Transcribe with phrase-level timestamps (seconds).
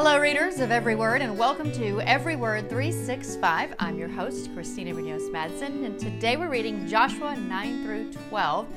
[0.00, 3.74] Hello, readers of Every Word, and welcome to Every Word 365.
[3.80, 8.68] I'm your host, Christina Munoz Madsen, and today we're reading Joshua 9 through 12.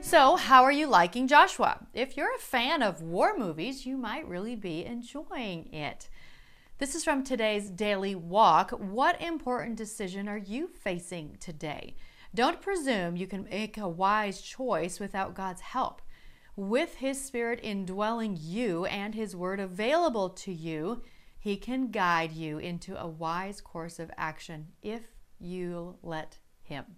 [0.00, 1.84] So, how are you liking Joshua?
[1.94, 6.08] If you're a fan of war movies, you might really be enjoying it.
[6.78, 8.70] This is from today's daily walk.
[8.70, 11.96] What important decision are you facing today?
[12.32, 16.02] Don't presume you can make a wise choice without God's help.
[16.58, 21.02] With His Spirit indwelling you and His Word available to you,
[21.38, 25.02] He can guide you into a wise course of action if
[25.38, 26.96] you'll let Him.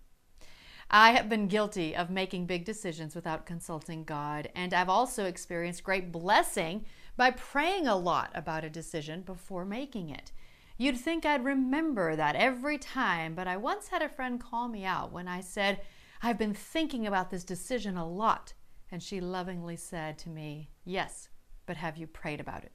[0.90, 5.84] I have been guilty of making big decisions without consulting God, and I've also experienced
[5.84, 6.86] great blessing
[7.18, 10.32] by praying a lot about a decision before making it.
[10.78, 14.86] You'd think I'd remember that every time, but I once had a friend call me
[14.86, 15.82] out when I said,
[16.22, 18.54] I've been thinking about this decision a lot.
[18.92, 21.28] And she lovingly said to me, Yes,
[21.66, 22.72] but have you prayed about it?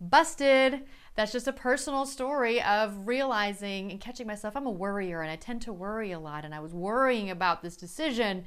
[0.00, 0.84] Busted.
[1.14, 4.56] That's just a personal story of realizing and catching myself.
[4.56, 6.44] I'm a worrier and I tend to worry a lot.
[6.44, 8.44] And I was worrying about this decision.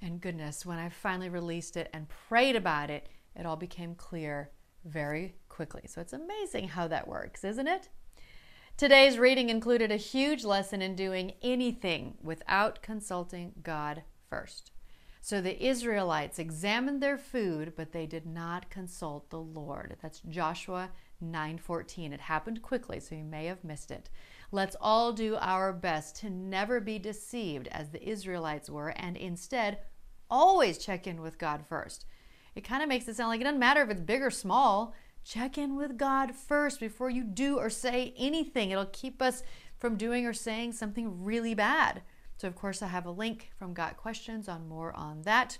[0.00, 4.50] And goodness, when I finally released it and prayed about it, it all became clear
[4.84, 5.82] very quickly.
[5.86, 7.88] So it's amazing how that works, isn't it?
[8.76, 14.72] Today's reading included a huge lesson in doing anything without consulting God first.
[15.24, 19.96] So the Israelites examined their food, but they did not consult the Lord.
[20.02, 22.12] That's Joshua 9:14.
[22.12, 24.10] It happened quickly, so you may have missed it.
[24.50, 29.78] Let's all do our best to never be deceived as the Israelites were and instead
[30.28, 32.04] always check in with God first.
[32.56, 34.92] It kind of makes it sound like it doesn't matter if it's big or small.
[35.22, 38.72] Check in with God first before you do or say anything.
[38.72, 39.44] It'll keep us
[39.78, 42.02] from doing or saying something really bad.
[42.42, 45.58] So, of course, I have a link from Got Questions on more on that.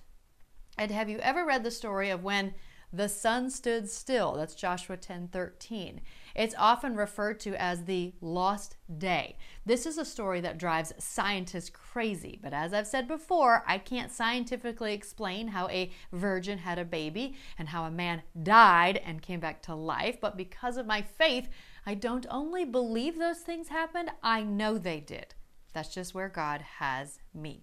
[0.76, 2.54] And have you ever read the story of when
[2.92, 4.32] the sun stood still?
[4.32, 6.00] That's Joshua 10 13.
[6.34, 9.36] It's often referred to as the lost day.
[9.64, 14.10] This is a story that drives scientists crazy, but as I've said before, I can't
[14.10, 19.38] scientifically explain how a virgin had a baby and how a man died and came
[19.38, 21.48] back to life, but because of my faith,
[21.86, 25.36] I don't only believe those things happened, I know they did.
[25.72, 27.62] That's just where God has me.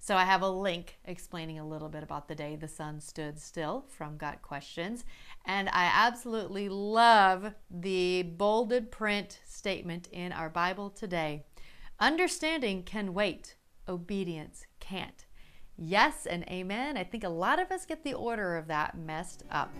[0.00, 3.38] So I have a link explaining a little bit about the day the sun stood
[3.38, 5.04] still from Got Questions.
[5.44, 11.44] And I absolutely love the bolded print statement in our Bible today.
[12.00, 13.56] Understanding can wait,
[13.88, 15.26] obedience can't.
[15.76, 16.96] Yes and amen.
[16.96, 19.72] I think a lot of us get the order of that messed up.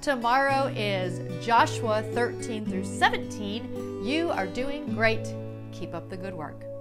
[0.00, 4.04] Tomorrow is Joshua 13 through 17.
[4.04, 5.34] You are doing great.
[5.72, 6.73] Keep up the good work.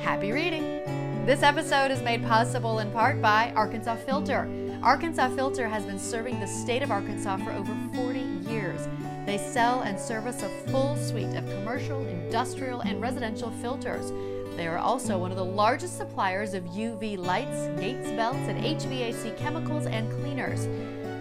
[0.00, 0.82] Happy reading!
[1.26, 4.48] This episode is made possible in part by Arkansas Filter.
[4.82, 8.88] Arkansas Filter has been serving the state of Arkansas for over 40 years.
[9.24, 14.12] They sell and service a full suite of commercial, industrial, and residential filters.
[14.56, 19.36] They are also one of the largest suppliers of UV lights, gates belts, and HVAC
[19.36, 20.66] chemicals and cleaners.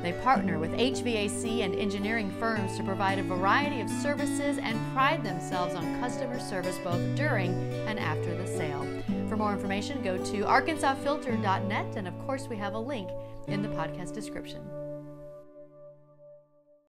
[0.06, 5.24] They partner with HVAC and engineering firms to provide a variety of services and pride
[5.24, 7.52] themselves on customer service both during
[7.88, 8.86] and after the sale.
[9.28, 13.10] For more information, go to arkansasfilter.net, and of course, we have a link
[13.48, 14.62] in the podcast description.